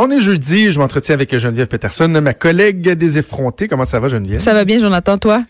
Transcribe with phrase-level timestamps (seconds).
[0.00, 3.66] On est jeudi, je m'entretiens avec Geneviève Peterson, ma collègue des effrontés.
[3.66, 4.38] Comment ça va, Geneviève?
[4.38, 5.42] Ça va bien, Jonathan, toi?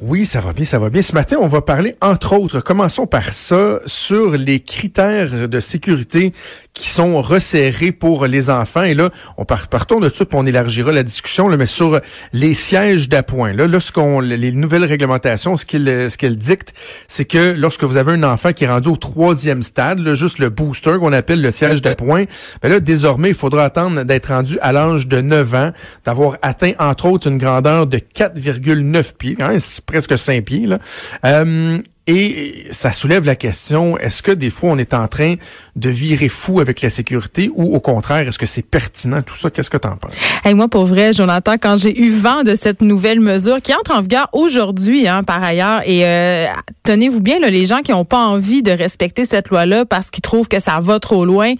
[0.00, 1.00] Oui, ça va bien, ça va bien.
[1.00, 6.32] Ce matin, on va parler, entre autres, commençons par ça, sur les critères de sécurité
[6.78, 8.84] qui sont resserrés pour les enfants.
[8.84, 12.00] Et là, on part, partons de ça, puis on élargira la discussion, là, mais sur
[12.32, 13.52] les sièges d'appoint.
[13.52, 16.72] Là, lorsqu'on les nouvelles réglementations, ce qu'elles ce qu'elles dictent,
[17.08, 20.38] c'est que lorsque vous avez un enfant qui est rendu au troisième stade, là, juste
[20.38, 22.26] le booster qu'on appelle le siège d'appoint,
[22.62, 25.72] ben là, désormais, il faudra attendre d'être rendu à l'âge de 9 ans,
[26.04, 30.66] d'avoir atteint, entre autres, une grandeur de 4,9 pieds, même, presque 5 pieds.
[30.68, 30.78] Là.
[31.24, 35.34] Euh, et ça soulève la question, est-ce que des fois on est en train
[35.76, 39.50] de virer fou avec la sécurité ou au contraire, est-ce que c'est pertinent tout ça?
[39.50, 40.14] Qu'est-ce que tu en penses?
[40.46, 44.00] Moi, pour vrai, Jonathan, quand j'ai eu vent de cette nouvelle mesure qui entre en
[44.00, 46.46] vigueur aujourd'hui, hein, par ailleurs, et euh,
[46.82, 50.48] tenez-vous bien, les gens qui n'ont pas envie de respecter cette loi-là parce qu'ils trouvent
[50.48, 51.52] que ça va trop loin,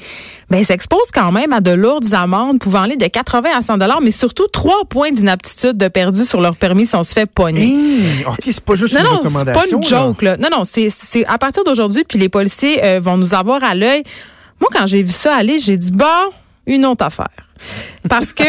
[0.50, 4.00] ben, s'exposent quand même à de lourdes amendes pouvant aller de 80 à 100 dollars,
[4.00, 7.60] mais surtout trois points d'inaptitude de perdu sur leur permis si on se fait pogner.
[7.62, 9.62] Hey, OK, c'est pas juste non, une non, recommandation.
[9.62, 10.36] c'est pas une joke, là.
[10.38, 14.02] Non, non, c'est à partir d'aujourd'hui, puis les policiers euh, vont nous avoir à l'œil.
[14.60, 16.04] Moi, quand j'ai vu ça aller, j'ai dit, bon,
[16.66, 17.28] une autre affaire.
[18.08, 18.44] Parce que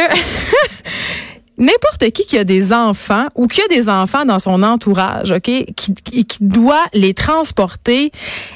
[1.60, 5.44] n'importe qui qui a des enfants ou qui a des enfants dans son entourage, OK,
[5.44, 8.12] qui, qui, qui doit les transporter,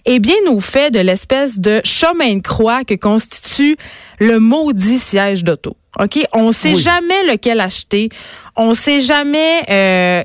[0.06, 3.78] est bien au fait de l'espèce de chemin de croix que constitue
[4.20, 5.76] le maudit siège d'auto.
[6.00, 6.26] OK?
[6.34, 6.82] On sait Oui.
[6.82, 8.10] jamais lequel acheter.
[8.56, 10.24] On sait jamais euh,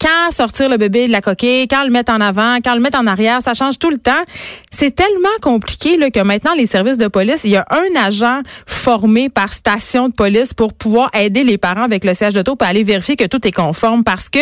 [0.00, 2.98] quand sortir le bébé de la coquille, quand le mettre en avant, quand le mettre
[2.98, 4.22] en arrière, ça change tout le temps.
[4.70, 8.40] C'est tellement compliqué là, que maintenant, les services de police, il y a un agent
[8.66, 12.66] formé par station de police pour pouvoir aider les parents avec le siège d'auto pour
[12.66, 14.40] aller vérifier que tout est conforme parce que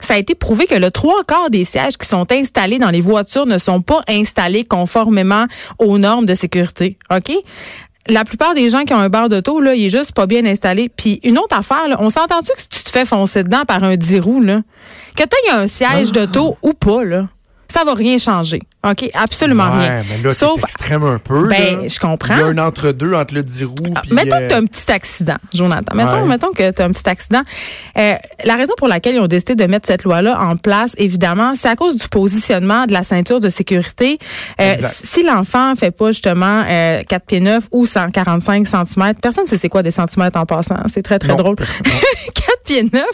[0.00, 3.00] ça a été prouvé que le trois quarts des sièges qui sont installés dans les
[3.00, 5.46] voitures ne sont pas installés conformément
[5.78, 6.98] aux normes de sécurité.
[7.10, 7.32] OK?
[8.08, 10.44] La plupart des gens qui ont un bar d'auto, là, il est juste pas bien
[10.44, 10.90] installé.
[10.90, 13.82] Puis une autre affaire, là, on s'entend-tu que si tu te fais foncer dedans par
[13.82, 14.60] un 10 roues, là,
[15.16, 17.28] que tu un siège d'auto ou pas, là,
[17.68, 18.60] ça va rien changer.
[18.84, 19.10] OK?
[19.14, 20.02] Absolument Ouais, rien.
[20.08, 21.48] mais là, Sauf, extrême un peu.
[21.48, 21.88] Ben, là.
[21.88, 22.34] je comprends.
[22.34, 24.58] Il y a un entre-deux entre le 10 roues puis, mettons euh, que tu as
[24.58, 25.94] un petit accident, Jonathan.
[25.94, 26.28] Mettons, Ouais.
[26.28, 27.42] mettons que tu as un petit accident.
[27.98, 28.14] Euh,
[28.44, 31.68] la raison pour laquelle ils ont décidé de mettre cette loi-là en place, évidemment, c'est
[31.68, 34.18] à cause du positionnement de la ceinture de sécurité.
[34.60, 39.48] Euh, si l'enfant fait pas justement euh, 4 pieds 9 ou 145 cm, personne ne
[39.48, 40.76] sait c'est quoi des centimètres en passant.
[40.86, 41.56] C'est très, très Non, drôle.
[41.56, 41.82] personne-
[42.34, 43.04] 4 pieds 9.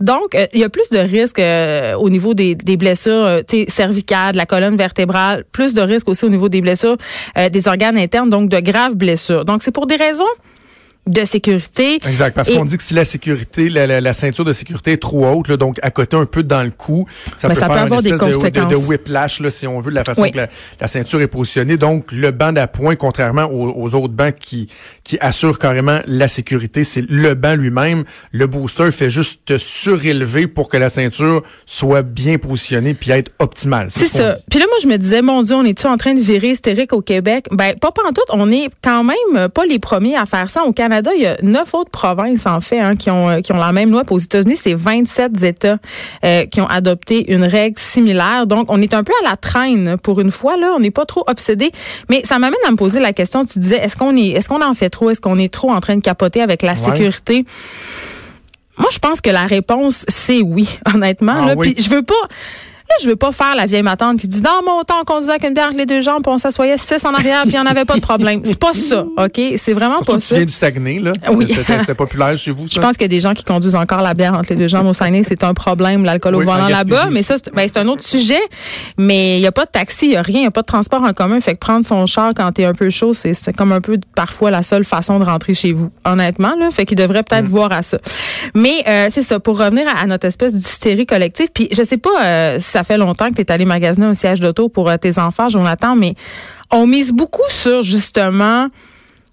[0.00, 3.40] Donc, euh, il y a plus de risques euh, au niveau des, des blessures euh,
[3.68, 5.01] cervicales, de la colonne vertébrale,
[5.52, 6.96] plus de risques aussi au niveau des blessures
[7.38, 9.44] euh, des organes internes, donc de graves blessures.
[9.44, 10.24] Donc, c'est pour des raisons
[11.08, 11.96] de sécurité.
[12.06, 15.02] Exact, parce qu'on dit que si la sécurité, la, la- la ceinture de sécurité est
[15.02, 17.66] trop haute, là, donc à côté un peu dans le cou, ça Ben, peut ça
[17.66, 18.88] faire peut une avoir des espèce de- de, de, conséquences.
[18.88, 20.30] whiplash, là, si on veut, de la façon Oui.
[20.30, 20.48] que la,
[20.80, 21.76] la ceinture est positionnée.
[21.76, 24.68] Donc, le banc d'appoint, contrairement aux, aux autres bancs qui,
[25.02, 28.04] qui assurent carrément la sécurité, c'est le banc lui-même.
[28.30, 33.32] Le booster fait juste te surélever pour que la ceinture soit bien positionnée puis être
[33.40, 33.88] optimale.
[33.90, 34.34] C'est ce ça.
[34.48, 36.92] Puis là, moi, je me disais, mon Dieu, on est-tu en train de virer hystérique
[36.92, 37.46] au Québec?
[37.50, 38.22] Ben, pas pantoute.
[38.30, 40.62] On est quand même pas les premiers à faire ça.
[40.64, 43.52] Au Canada, il y a neuf autres provinces, en fait, hein, qui, ont, euh, qui
[43.52, 44.04] ont la même loi.
[44.04, 45.78] Puis aux États-Unis, c'est 27 États
[46.24, 48.46] euh, qui ont adopté une règle similaire.
[48.46, 50.56] Donc, on est un peu à la traîne pour une fois.
[50.56, 51.70] Là, on n'est pas trop obsédé.
[52.08, 53.44] Mais ça m'amène à me poser la question.
[53.44, 55.10] Tu disais, est-ce qu'on est, est-ce qu'on en fait trop?
[55.10, 57.44] Est-ce qu'on est trop en train de capoter avec la sécurité?
[58.78, 61.34] Moi, je pense que la réponse, c'est oui, honnêtement.
[61.36, 61.54] Ah là.
[61.56, 61.74] oui.
[61.74, 62.14] Puis je veux pas.
[62.92, 65.32] Là, je veux pas faire la vieille matante qui dit dans mon temps, on conduisait
[65.32, 67.54] avec une bière entre les deux jambes, puis on s'assoyait six en arrière, puis il
[67.54, 68.42] n'y en avait pas de problème.
[68.44, 69.40] C'est pas ça, OK?
[69.56, 70.36] C'est vraiment Surtout pas que tu ça.
[70.36, 71.12] viens du Saguenay, là.
[71.30, 71.46] Oui.
[71.54, 72.72] C'était populaire chez vous, ça?
[72.74, 74.68] Je pense qu'il y a des gens qui conduisent encore la bière entre les deux
[74.68, 75.22] jambes au Saguenay.
[75.24, 77.08] C'est un problème, l'alcool Oui, au volant là-bas.
[77.10, 78.40] Mais ça, c'est ben, c'est un autre sujet.
[78.98, 80.60] Mais il n'y a pas de taxi, il n'y a rien, il n'y a pas
[80.62, 81.40] de transport en commun.
[81.40, 84.50] Fait que prendre son char quand t'es un peu chaud, c'est comme un peu parfois
[84.50, 85.90] la seule façon de rentrer chez vous.
[86.04, 86.70] Honnêtement, là.
[86.70, 87.98] Fait qu'il devrait peut-être voir à ça.
[88.54, 91.48] Mais euh, c'est ça, pour revenir à, à notre espèce d'hystérie collective.
[91.54, 94.14] Puis je sais pas euh, si ça fait longtemps que tu es allé magasiner un
[94.14, 96.14] siège d'auto pour euh, tes enfants, Jonathan, mais
[96.70, 98.68] on mise beaucoup sur justement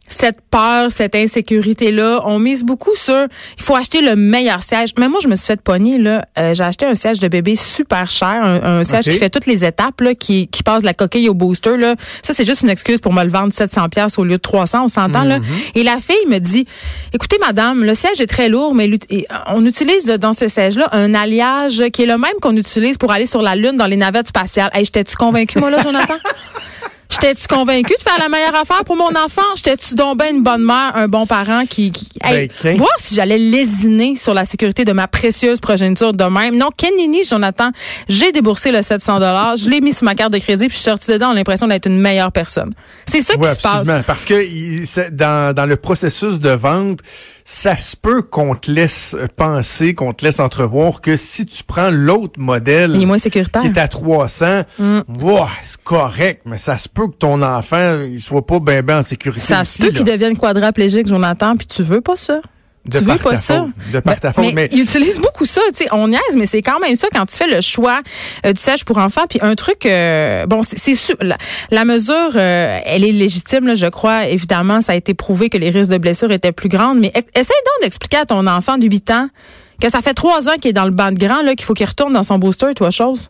[0.09, 2.21] cette peur, cette insécurité-là.
[2.25, 3.27] On mise beaucoup sur
[3.57, 4.89] il faut acheter le meilleur siège.
[4.97, 6.25] Mais moi, je me suis fait pogner, là.
[6.37, 9.63] Euh, j'ai acheté un siège de bébé super cher, un, siège qui fait toutes les
[9.63, 11.77] étapes, là, qui, qui passe de la coquille au booster.
[11.77, 11.95] Là.
[12.21, 14.83] Ça, c'est juste une excuse pour me le vendre 700 pièces au lieu de 300,
[14.85, 15.23] on s'entend.
[15.23, 15.39] là.
[15.39, 15.45] Mhm.
[15.75, 16.65] Et la fille me dit,
[17.13, 18.89] écoutez, madame, le siège est très lourd, mais
[19.47, 23.25] on utilise dans ce siège-là un alliage qui est le même qu'on utilise pour aller
[23.25, 24.69] sur la Lune dans les navettes spatiales.
[24.73, 26.15] Hey, J'étais-tu convaincu, moi, là, Jonathan?
[27.11, 29.41] J'étais-tu convaincu de faire la meilleure affaire pour mon enfant?
[29.55, 31.91] J'étais-tu donc bien une bonne mère, un bon parent qui...
[31.91, 36.23] qui hey, ben, voir si j'allais lésiner sur la sécurité de ma précieuse progéniture de
[36.25, 36.55] même?
[36.55, 37.71] Non, Kenini, Jonathan,
[38.07, 39.19] j'ai déboursé le 700
[39.57, 41.35] je l'ai mis sur ma carte de crédit, puis je suis sortie dedans, on a
[41.35, 42.69] l'impression d'être une meilleure personne.
[43.09, 43.87] C'est ça qui se passe.
[44.05, 46.99] Parce que dans, dans le processus de vente,
[47.43, 51.89] ça se peut qu'on te laisse penser, qu'on te laisse entrevoir que si tu prends
[51.89, 53.61] l'autre modèle Il est moins sécuritaire.
[53.61, 54.99] qui est à 300, mm.
[55.63, 59.03] c'est correct, mais ça se peut que ton enfant il soit pas bien ben en
[59.03, 59.41] sécurité.
[59.41, 62.41] Ça se peut qu'il devienne quadraplégique, Jonathan, puis tu veux pas ça.
[62.89, 63.67] De tu veux pas ça?
[63.93, 66.79] de ta mais, mais, ils utilisent beaucoup ça, tu sais, on niaise, mais c'est quand
[66.79, 68.01] même ça quand tu fais le choix
[68.45, 69.25] euh, du siège pour enfants.
[69.29, 71.37] Puis un truc, euh, bon, c'est la,
[71.71, 74.27] la, mesure, euh, elle est légitime, là, je crois.
[74.27, 76.95] Évidemment, ça a été prouvé que les risques de blessure étaient plus grands.
[76.95, 79.29] Mais essaye donc d'expliquer à ton enfant de 8 ans
[79.81, 81.73] que ça fait trois ans qu'il est dans le banc de grand, là, qu'il faut
[81.73, 83.29] qu'il retourne dans son booster, toi, chose.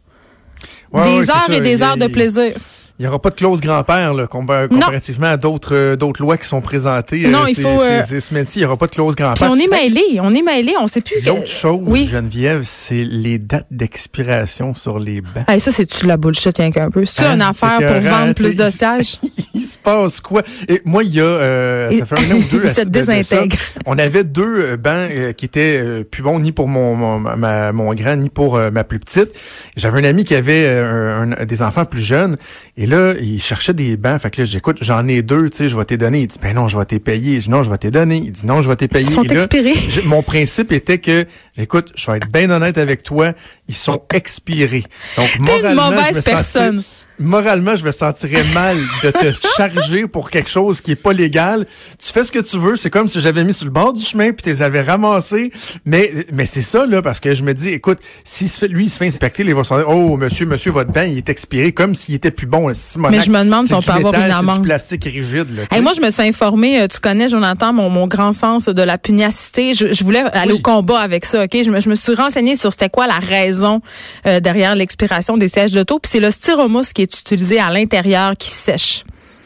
[0.94, 2.54] des heures et des heures de plaisir.
[2.56, 6.60] Il n'y aura pas de clause grand-père comparativement à d'autres euh, d'autres lois qui sont
[6.60, 7.28] présentées.
[7.28, 7.82] Non, euh, il faut.
[7.82, 9.50] Euh, ce il n'y aura pas de clause grand-père.
[9.50, 11.22] on est mêlé, on est mêlé, on sait plus.
[11.26, 12.08] L'autre chose, oui.
[12.08, 15.46] Geneviève, c'est les dates d'expiration sur les bancs.
[15.48, 17.06] Hey, ça, c'est-tu la bullshit un peu?
[17.06, 19.18] C'est hein, une affaire pour vendre plus de sièges?
[19.54, 20.42] il se passe quoi?
[20.68, 22.68] Et moi, il y a, ça fait un an ou deux.
[22.68, 23.56] ça désintègre.
[23.86, 28.30] on avait deux bancs qui étaient plus bons ni pour mon, mon, mon grand ni
[28.30, 29.30] pour ma plus petite.
[29.78, 32.36] J'avais un ami qui avait des enfants plus jeunes
[32.76, 34.22] et là, il cherchait des bancs.
[34.22, 36.22] Fait que là, j'écoute, j'en ai deux, tu sais, je vais t'es donner.
[36.22, 37.40] Il dit, ben non, je vais t'es payer.
[37.40, 38.18] Je dis, non, je vais t'es donner.
[38.18, 39.06] Il dit, non, je vais t'es payer.
[39.06, 39.76] Ils sont expirés.
[40.06, 41.26] mon principe était que,
[41.58, 43.34] écoute, je vais être bien honnête avec toi,
[43.68, 44.84] ils sont expirés.
[45.16, 46.84] Donc, moralement, une mauvaise personne
[47.20, 51.66] moralement, je me sentirais mal de te charger pour quelque chose qui est pas légal.
[52.00, 52.78] Tu fais ce que tu veux.
[52.78, 55.52] C'est comme si j'avais mis sur le bord du chemin puis tu les avais ramassés.
[55.86, 58.98] Mais, mais c'est ça, là, parce que je me dis, écoute, si lui, il se
[58.98, 61.94] fait inspecter, il va se dire, oh, monsieur, monsieur, votre bain, il est expiré comme
[61.96, 62.68] s'il était plus bon.
[62.68, 64.58] mais je me demande si on peut avoir une amende.
[64.58, 65.78] du plastique rigide, là.
[65.78, 68.82] Et moi, je me suis informée, euh, tu connais, Jonathan, mon, mon grand sens de
[68.82, 69.74] la pugnacité.
[69.74, 71.52] Je, je voulais aller au combat avec ça, OK?
[71.64, 73.82] Je me, je me suis renseignée sur c'était quoi la raison
[74.26, 76.00] euh, derrière l'expiration des sièges d'auto.
[76.00, 79.04] Puis c'est le styromousse qui est utilisé à l'intérieur qui sèche.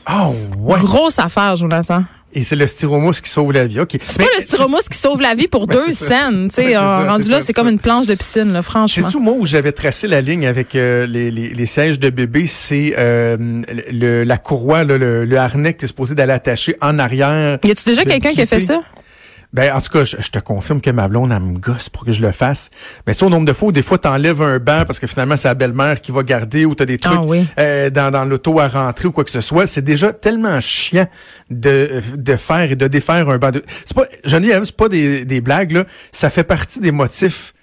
[0.10, 0.80] Oh, ouais.
[0.80, 2.04] Grosse affaire, Jonathan.
[2.36, 3.80] Et c'est le styromousse qui sauve la vie.
[3.80, 3.96] OK.
[4.08, 6.48] C'est pas le styromousse qui sauve la vie pour deux scènes.
[6.50, 9.08] Tu sais, rendu là, c'est comme une planche de piscine, là, franchement.
[9.08, 12.10] C'est tout moi où j'avais tracé la ligne avec euh, les, les, les, sièges de
[12.10, 13.62] bébé, c'est euh,
[13.92, 17.60] le, la courroie, le, le harnais que tu es supposé d'aller attacher en arrière.
[17.64, 18.82] Y a-tu déjà quelqu'un qui a fait ça?
[19.54, 22.12] Ben, en tout cas, je, te confirme que ma blonde, elle me gosse pour que
[22.12, 22.72] je le fasse.
[23.06, 25.48] Mais ça, au nombre de fois, des fois, t'enlèves un banc parce que finalement, c'est
[25.48, 28.68] la belle-mère qui va garder ou t'as des trucs ah euh, dans, dans l'auto à
[28.68, 29.68] rentrer ou quoi que ce soit.
[29.68, 31.08] C'est déjà tellement chiant
[31.52, 33.52] de, de faire et de défaire un banc.
[33.52, 33.64] De...
[33.86, 35.86] C'est pas, Geneviève, c'est pas des, des blagues, là.
[36.12, 37.54] Ça fait partie des motifs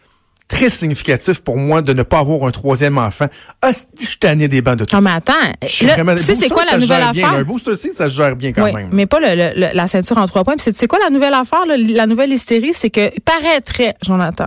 [0.50, 3.26] très significatif pour moi de ne pas avoir un troisième enfant.
[3.62, 4.94] Ah, je suis tanné des bancs de tout.
[4.94, 5.32] Non, mais attends.
[5.62, 7.32] Tu sais, c'est quoi la nouvelle affaire?
[7.32, 8.91] Un booster aussi, ça se gère bien quand même.
[8.93, 10.56] Mais pas le, la ceinture en trois points.
[10.56, 11.64] Puis c'est quoi la nouvelle affaire?
[11.67, 14.47] la nouvelle hystérie, c'est que paraîtrait, Jonathan,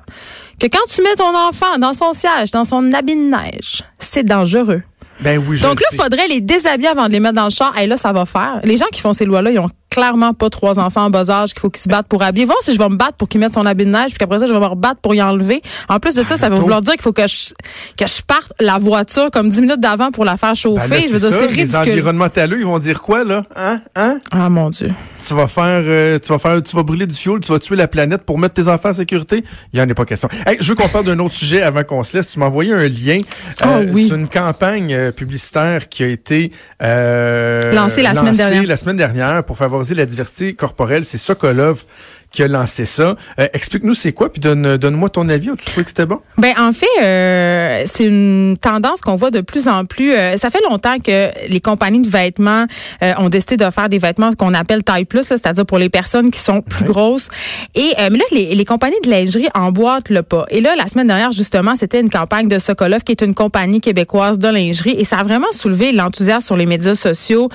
[0.59, 4.23] que quand tu mets ton enfant dans son siège, dans son habit de neige, c'est
[4.23, 4.81] dangereux.
[5.21, 7.77] Ben oui, Donc là, il faudrait les déshabiller avant de les mettre dans le char.
[7.77, 8.59] Et là, ça va faire.
[8.63, 11.53] Les gens qui font ces lois-là, ils ont clairement pas trois enfants en bas âge
[11.53, 12.45] qu'il faut qu'ils se battent pour habiller.
[12.45, 14.39] Voir si je vais me battre pour qu'ils mettent son habit de neige, puis qu'après
[14.39, 15.61] ça, je vais me rebattre pour y enlever.
[15.87, 17.53] En plus de ça, ça va vouloir dire qu'il faut que je,
[17.95, 20.89] que je parte la voiture comme dix minutes d'avant pour la faire chauffer.
[20.89, 21.83] Ben je veux dire, c'est ridicule.
[21.83, 23.43] Les environnementaleux, ils vont dire quoi, là?
[23.55, 23.81] Hein?
[23.95, 24.17] Hein?
[24.31, 24.89] Ah, mon Dieu.
[25.25, 27.75] Tu vas faire, euh, tu vas faire, tu vas brûler du fioul, tu vas tuer
[27.75, 29.43] la planète pour mettre tes enfants en sécurité?
[29.73, 30.27] Il y en a pas question.
[30.47, 32.27] Hey, je veux qu'on parle d'un autre sujet avant qu'on se laisse.
[32.27, 33.19] Tu m'as envoyé un lien.
[33.63, 34.07] Euh, oui.
[34.09, 36.51] C'est une campagne euh, publicitaire qui a été,
[36.81, 38.63] lancée la semaine dernière.
[38.63, 41.05] la semaine dernière pour favoriser la diversité corporelle.
[41.05, 41.85] C'est Sokolov
[42.33, 43.15] qui a lancé ça.
[43.39, 45.51] Euh, explique-nous c'est quoi, puis donne, donne-moi ton avis.
[45.57, 46.19] Tu trouves que c'était bon?
[46.37, 50.11] Ben en fait, euh, c'est une tendance qu'on voit de plus en plus.
[50.11, 52.65] Euh, ça fait longtemps que les compagnies de vêtements
[53.19, 56.39] ont décidé de faire des vêtements qu'on appelle taille plus, c'est-à-dire pour les personnes qui
[56.39, 57.29] sont plus grosses.
[57.75, 60.45] Et mais là, les, les, compagnies de lingerie emboîtent le pas.
[60.49, 63.81] Et là, la semaine dernière, justement, c'était une campagne de Sokolov, qui est une compagnie
[63.81, 67.49] québécoise de lingerie, et ça a vraiment soulevé l'enthousiasme sur les médias sociaux.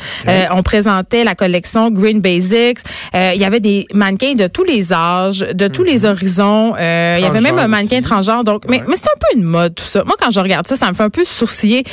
[0.52, 2.78] on présentait la collection Green Basics.
[3.14, 6.74] il y avait des mannequins de tous les âges, de tous les horizons.
[6.78, 8.44] Euh, il y avait même un mannequin transgenre.
[8.44, 10.04] Donc, mais, mais c'est un peu une mode tout ça.
[10.04, 11.84] Moi, quand je regarde ça, ça me fait un peu sourciller.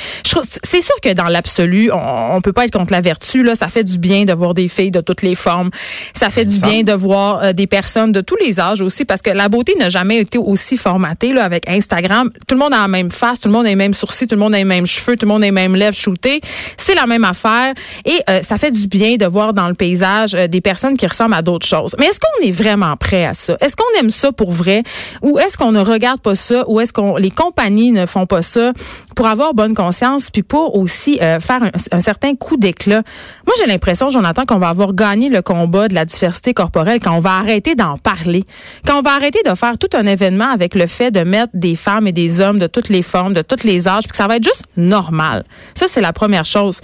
[0.64, 3.44] C'est sûr que dans l'absolu, on, on peut pas être contre la vertu.
[3.44, 5.70] Là, ça fait du bien de voir des filles de toutes les formes.
[6.14, 9.22] Ça fait du bien de voir euh, des personnes de tous les âges aussi, parce
[9.22, 12.30] que la beauté n'a jamais été aussi formatée là avec Instagram.
[12.48, 14.36] Tout le monde a la même face, tout le monde a les mêmes sourcils, tout
[14.36, 16.42] le monde a les mêmes cheveux, tout le monde a les mêmes lèvres shootées.
[16.78, 17.74] C'est la même affaire
[18.06, 21.34] et euh, ça fait du bien de voir dans le paysage des personnes qui ressemblent
[21.34, 21.96] à d'autres choses.
[22.00, 22.52] Mais est-ce qu'on est
[23.00, 24.84] prêt à ça Est-ce qu'on aime ça pour vrai?
[25.22, 26.64] Ou est-ce qu'on ne regarde pas ça?
[26.68, 28.72] Ou est-ce qu'on les compagnies ne font pas ça
[29.16, 33.04] pour avoir bonne conscience puis pour aussi faire un, un certain coup d'éclat?
[33.46, 37.16] Moi, j'ai l'impression, Jonathan, qu'on va avoir gagné le combat de la diversité corporelle quand
[37.16, 38.46] on va arrêter d'en parler.
[38.86, 41.76] Quand on va arrêter de faire tout un événement avec le fait de mettre des
[41.76, 44.28] femmes et des hommes de toutes les formes, de tous les âges, puis que ça
[44.28, 45.44] va être juste normal.
[45.76, 46.80] Ça, c'est la première chose.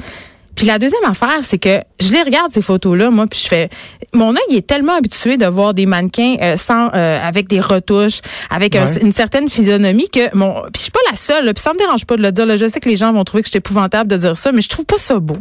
[0.56, 3.70] Puis la deuxième affaire, c'est que je les regarde ces photos-là, moi, puis je fais,
[4.14, 8.22] mon œil est tellement habitué de voir des mannequins euh, sans, euh, avec des retouches,
[8.50, 11.78] avec une certaine physionomie que mon, puis je suis pas la seule, puis ça me
[11.78, 12.46] dérange pas de le dire.
[12.46, 14.62] Là, je sais que les gens vont trouver que c'est épouvantable de dire ça, mais
[14.62, 15.38] je trouve pas ça beau.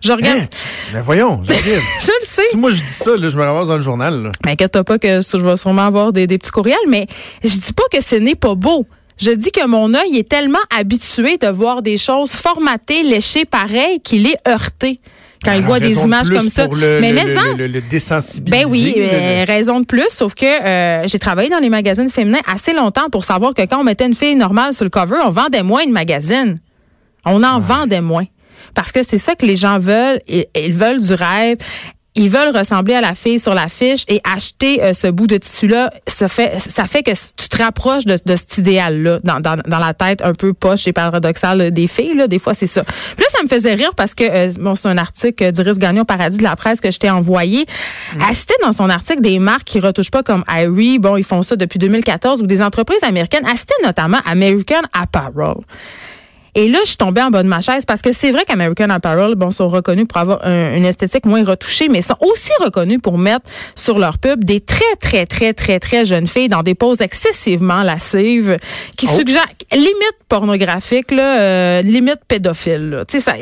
[0.00, 0.42] Je regarde.
[0.42, 0.44] Hein?
[0.94, 2.42] Mais voyons, je je le sais.
[2.50, 4.22] Si moi je dis ça, là, je me ramasse dans le journal.
[4.22, 4.30] Là.
[4.44, 7.06] Mais inquiète-toi pas que je vais sûrement avoir des, des petits courriels, mais
[7.42, 8.86] je dis pas que ce n'est pas beau.
[9.18, 14.00] Je dis que mon œil est tellement habitué de voir des choses formatées, léchées pareil,
[14.00, 15.00] qu'il est heurté
[15.44, 16.66] quand il voit des images comme ça.
[16.66, 17.20] Le, mais le,
[17.56, 17.80] mais le.
[18.42, 20.08] Ben oui, euh, raison de plus.
[20.10, 23.80] Sauf que euh, j'ai travaillé dans les magazines féminins assez longtemps pour savoir que quand
[23.80, 26.56] on mettait une fille normale sur le cover, on vendait moins de magazines.
[27.24, 28.26] On en vendait moins
[28.74, 30.20] parce que c'est ça que les gens veulent.
[30.28, 31.58] Ils veulent du rêve
[32.18, 35.92] ils veulent ressembler à la fille sur l'affiche et acheter euh, ce bout de tissu-là,
[36.06, 39.78] ça fait, ça fait que tu te rapproches de, de cet idéal-là dans, dans, dans,
[39.78, 42.14] la tête un peu poche et paradoxale des filles.
[42.14, 42.26] Là.
[42.26, 42.82] Des fois, c'est ça.
[42.82, 46.04] Puis là, ça me faisait rire parce que euh, bon, c'est un article d'Iris Gagnon
[46.04, 47.62] Paradis de la presse que je t'ai envoyé.
[47.62, 48.22] Mmh.
[48.28, 50.98] Elle citait dans son article des marques qui retouchent pas comme Irie.
[50.98, 53.44] Bon, ils font ça depuis 2014 ou des entreprises américaines.
[53.48, 55.54] Elle citait notamment American Apparel.
[56.54, 58.90] Et là, je suis tombée en bas de ma chaise parce que c'est vrai qu'American
[58.90, 63.18] Apparel, bon, sont reconnus pour avoir une esthétique moins retouchée, mais sont aussi reconnus pour
[63.18, 67.00] mettre sur leur pub des très, très, très, très, très jeunes filles dans des poses
[67.00, 68.56] excessivement lascives
[68.96, 69.18] qui oh.
[69.18, 73.04] suggèrent limite pornographique, là, euh, limite pédophile.
[73.08, 73.32] Tu sais,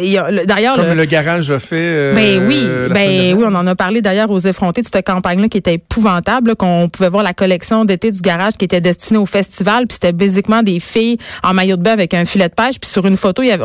[0.44, 0.76] d'ailleurs.
[0.76, 1.76] Comme le, garage a fait.
[1.76, 5.48] Euh, ben oui, ben oui, on en a parlé d'ailleurs aux effrontés de cette campagne-là
[5.48, 9.26] qui était épouvantable, qu'on pouvait voir la collection d'été du garage qui était destinée au
[9.26, 12.78] festival, puis c'était basiquement des filles en maillot de bain avec un filet de pêche,
[12.80, 13.64] puis sur une photo, il y avait,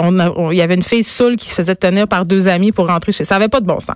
[0.52, 3.14] il y avait une fille saoule qui se faisait tenir par deux amis pour rentrer
[3.14, 3.24] chez.
[3.24, 3.96] Ça avait pas de bon sens.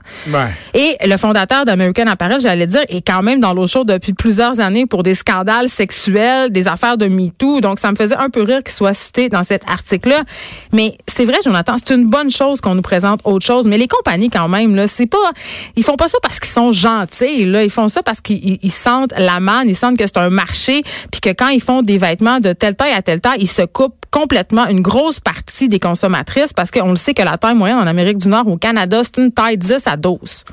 [0.74, 4.62] Et le fondateur d'American Apparel, j'allais dire, est quand même dans l'eau chaude depuis plusieurs
[4.62, 7.60] années pour des scandales sexuels, des affaires de MeToo.
[7.60, 10.24] Donc, ça me faisait un peu rire qu'il soit cité dans cet article-là.
[10.72, 13.68] Mais c'est vrai, Jonathan, c'est une bonne chose qu'on nous présente autre chose.
[13.68, 15.32] Mais les compagnies, quand même, là, c'est pas,
[15.76, 17.62] ils font pas ça parce qu'ils sont gentils, là.
[17.62, 21.20] Ils font ça parce qu'ils sentent la manne, ils sentent que c'est un marché, puis
[21.20, 24.06] que quand ils font des vêtements de telle taille à telle taille, ils se coupent
[24.12, 27.88] complètement une grosse partie des consommatrices parce qu'on le sait que la taille moyenne en
[27.88, 30.46] Amérique du Nord, au Canada, c'est une taille 10 à 12.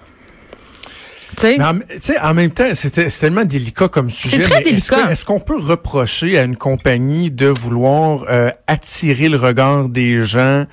[1.43, 1.79] Mais en,
[2.23, 4.37] en, même temps, c'est tellement délicat comme sujet.
[4.37, 5.11] C'est très délicat.
[5.11, 10.67] Est-ce qu'on peut reprocher à une compagnie de vouloir euh, attirer le regard des gens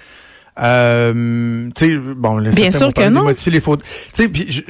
[0.62, 3.24] euh, tu sais, bon, bien sûr que non.
[3.24, 3.82] Modifier les fautes.
[4.13, 4.66] Tu sais, puis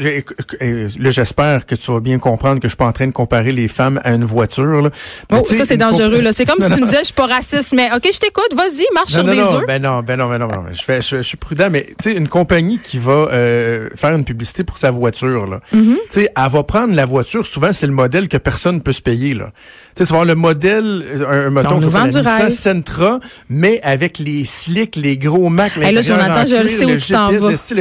[1.00, 3.52] là, j'espère que tu vas bien comprendre que je suis pas en train de comparer
[3.52, 4.82] les femmes à une voiture.
[4.82, 4.90] Là.
[5.32, 6.22] oh, ça c'est dangereux.
[6.22, 8.54] Là, c'est comme si tu me disais, je suis pas raciste, mais ok, je t'écoute,
[8.56, 9.66] vas-y, marche sur non, des œufs.
[9.68, 10.64] Ben non, ben non, ben non, ben.
[10.74, 14.26] Je, fais, je, suis prudent, mais tu sais, une compagnie qui va euh, faire une
[14.26, 15.96] publicité pour sa voiture, là, mm-hmm.
[15.96, 17.46] tu sais, elle va prendre la voiture.
[17.46, 19.52] Souvent, c'est le modèle que personne peut se payer, là.
[20.06, 25.50] Tu vas le modèle, un, un moton, Nissan Sentra, mais avec les slicks, les gros
[25.50, 27.52] Mac, Hey, là, Jonathan, je le sais où tu t'en vas.
[27.52, 27.78] Tu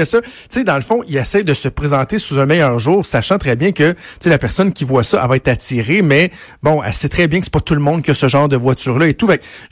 [0.48, 3.56] sais, dans le fond, il essaie de se présenter sous un meilleur jour, sachant très
[3.56, 6.30] bien que, tu sais, la personne qui voit ça, elle va être attirée, mais
[6.62, 8.48] bon, elle sait très bien que c'est pas tout le monde qui a ce genre
[8.48, 9.28] de voiture-là et tout.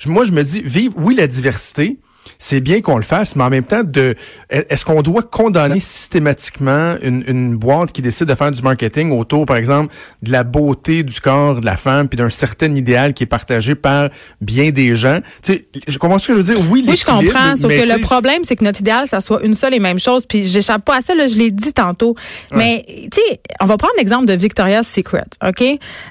[0.07, 1.99] moi, je me dis, vive, oui, la diversité,
[2.39, 4.15] c'est bien qu'on le fasse, mais en même temps, de
[4.51, 9.47] est-ce qu'on doit condamner systématiquement une, une, boîte qui décide de faire du marketing autour,
[9.47, 13.25] par exemple, de la beauté du corps de la femme, puis d'un certain idéal qui
[13.25, 15.21] est partagé par bien des gens?
[15.43, 16.71] Tu sais, je comprends ce que je veux dire?
[16.71, 17.57] Oui, oui je comprends.
[17.57, 20.27] Sauf que le problème, c'est que notre idéal, ça soit une seule et même chose.
[20.27, 22.15] Puis j'échappe pas à ça, là, je l'ai dit tantôt.
[22.53, 25.63] Mais, tu sais, on va prendre l'exemple de Victoria's Secret, OK?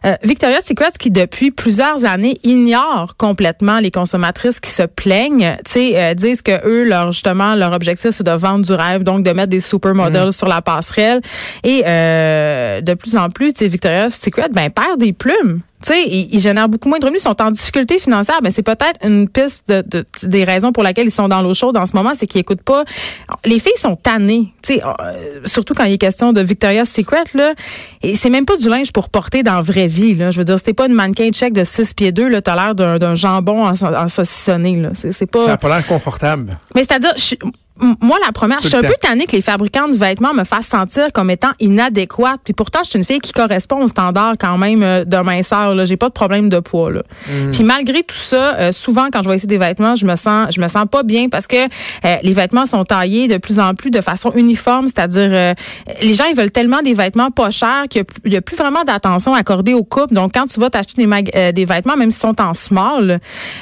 [0.06, 5.72] Euh, Victoria's Secret qui, depuis plusieurs années, ignore complètement les consommatrices qui se plaignent, tu
[5.72, 9.24] sais, euh, disent que eux, leur justement, leur objectif, c'est de vendre du rêve, donc
[9.24, 10.32] de mettre des supermodels mm.
[10.32, 11.22] sur la passerelle.
[11.64, 15.62] Et euh, de plus en plus, Victoria's Secret, ben perd des plumes.
[15.84, 18.40] Tu sais, ils, génèrent beaucoup moins de revenus, ils sont en difficulté financière.
[18.42, 19.84] Mais c'est peut-être une piste de,
[20.24, 22.62] des raisons pour lesquelles ils sont dans l'eau chaude en ce moment, c'est qu'ils écoutent
[22.62, 22.86] pas.
[23.44, 27.26] Les filles sont tannées, tu sais, euh, surtout quand il est question de Victoria's Secret
[27.34, 27.54] là.
[28.02, 30.32] Et c'est même pas du linge pour porter dans la vraie vie là.
[30.32, 32.76] Je veux dire, c'était pas une mannequin check de 6 pieds 2 là, t'as l'air
[32.76, 34.90] d'un jambon en, en saucissonné là.
[34.94, 35.46] C'est pas.
[35.46, 36.58] Ça a pas l'air confortable.
[36.74, 37.14] Mais c'est-à-dire,
[37.78, 40.68] moi, la première, je suis un peu tannée que les fabricants de vêtements me fassent
[40.68, 42.40] sentir comme étant inadéquate.
[42.46, 45.76] Puis pourtant, je suis une fille qui correspond au standard quand même euh, de minceur.
[45.76, 46.92] Là, j'ai pas de problème de poids.
[46.92, 47.02] Là.
[47.28, 47.52] Mm.
[47.52, 50.56] Puis malgré tout ça, euh, souvent quand je vais essayer des vêtements, je me sens,
[50.56, 53.74] je me sens pas bien parce que euh, les vêtements sont taillés de plus en
[53.74, 54.88] plus de façon uniforme.
[54.88, 55.56] C'est-à-dire,
[56.02, 59.34] les gens ils veulent tellement des vêtements pas chers qu'il y a plus vraiment d'attention
[59.34, 60.14] accordée aux coupes.
[60.14, 63.20] Donc quand tu vas t'acheter des, des vêtements, même s'ils sont en small,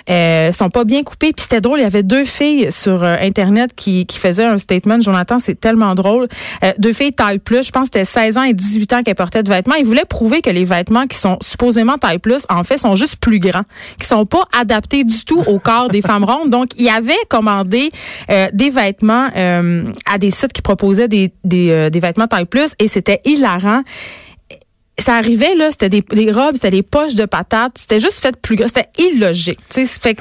[0.09, 1.33] euh, sont pas bien coupés.
[1.33, 5.01] Puis c'était drôle, il y avait deux filles sur internet qui qui, faisait un statement,
[5.01, 6.27] Jonathan, c'est tellement drôle.
[6.63, 9.15] Euh, deux filles taille plus, je pense que c'était 16 ans et 18 ans qu'elles
[9.15, 9.75] portaient de vêtements.
[9.75, 13.17] Ils voulaient prouver que les vêtements qui sont supposément taille plus, en fait, sont juste
[13.17, 13.63] plus grands,
[13.99, 16.49] qui sont pas adaptés du tout au corps des femmes rondes.
[16.49, 17.89] Donc, il y avait commandé
[18.29, 22.87] euh, des vêtements euh, à des sites qui proposaient des, des vêtements taille plus et
[22.87, 23.83] c'était hilarant
[24.99, 28.55] ça arrivait là, c'était des, robes, c'était des poches de patates, c'était juste fait plus
[28.55, 29.59] gros, c'était illogique.
[29.69, 30.17] Tu sais, fait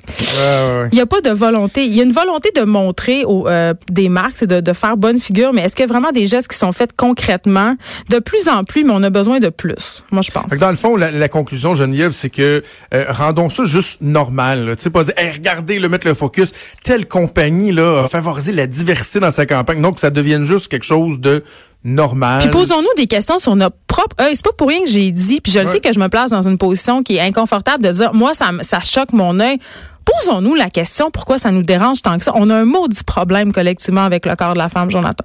[0.92, 3.74] il y a pas de volonté, il y a une volonté de montrer aux, euh,
[3.90, 6.26] des marques, c'est de, de, faire bonne figure, mais est-ce qu'il y a vraiment des
[6.26, 7.76] gestes qui sont faits concrètement?
[8.08, 10.04] De plus en plus, mais on a besoin de plus.
[10.10, 10.50] Moi, je pense.
[10.58, 12.62] Dans le fond, la, conclusion, Geneviève, c'est que
[12.94, 14.74] euh, rendons ça juste normal.
[14.76, 16.52] Tu sais, pas dire, regardez, le mettre le focus.
[16.82, 20.86] Telle compagnie là a favorisé la diversité dans sa campagne, donc ça devienne juste quelque
[20.86, 21.44] chose de
[21.84, 22.40] normal.
[22.40, 24.36] Puis posons-nous des questions sur notre propre œil.
[24.36, 26.30] C'est pas pour rien que j'ai dit, puis je le sais que je me place
[26.30, 29.58] dans une position qui est inconfortable de dire, moi, ça, ça choque mon œil.
[30.04, 32.32] Posons-nous la question pourquoi ça nous dérange tant que ça?
[32.34, 35.24] On a un maudit problème collectivement avec le corps de la femme, Jonathan.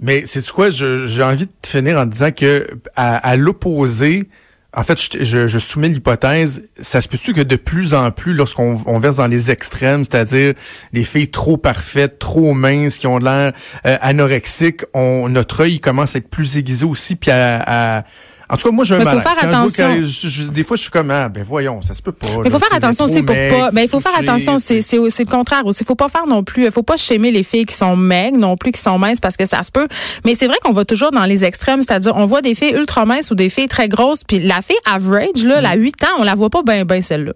[0.00, 4.28] Mais c'est quoi, j'ai envie de finir en disant que à l'opposé,
[4.74, 8.76] en fait, je, je, soumets l'hypothèse, ça se peut-tu que de plus en plus, lorsqu'on
[8.84, 10.52] on verse dans les extrêmes, c'est-à-dire
[10.92, 13.52] les filles trop parfaites, trop minces, qui ont l'air
[13.86, 18.04] euh, anorexiques, on, notre œil commence à être plus aiguisé aussi, puis à
[18.50, 19.22] en tout cas, moi, j'ai un malaise.
[19.22, 20.50] Faut faire attention.
[20.52, 22.26] des fois, je suis comme, ah, ben voyons, ça se peut pas.
[22.42, 23.70] Mais il faut faire attention aussi pour pas.
[23.72, 25.82] Mais il faut faire attention, c'est c'est le contraire aussi.
[25.82, 26.64] Il faut pas faire non plus.
[26.64, 29.36] Il faut pas schémer les filles qui sont maigres non plus qui sont minces parce
[29.36, 29.88] que ça se peut.
[30.24, 33.04] Mais c'est vrai qu'on va toujours dans les extrêmes, c'est-à-dire on voit des filles ultra
[33.04, 36.24] minces ou des filles très grosses, puis la fille average là, la 8 ans, on
[36.24, 37.32] la voit pas bien ben celle-là.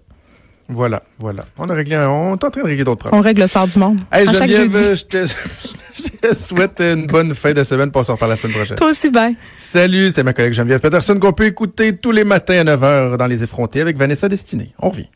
[0.69, 1.45] Voilà, voilà.
[1.57, 3.19] On a réglé, on est en train de régler d'autres problèmes.
[3.19, 3.99] On règle le sort du monde.
[4.11, 4.73] Hey, à chaque jeudi.
[4.73, 5.25] Je, te,
[6.23, 7.91] je te souhaite une bonne fin de semaine.
[7.91, 8.77] Pour se reparler la semaine prochaine.
[8.77, 9.35] Toi aussi, bye.
[9.55, 13.27] Salut, c'était ma collègue Geneviève Peterson qu'on peut écouter tous les matins à 9h dans
[13.27, 14.73] Les Effrontés avec Vanessa Destinée.
[14.79, 15.09] On revient.